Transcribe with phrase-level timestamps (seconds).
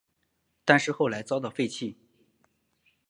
[0.65, 1.95] 但是后来遭到废弃。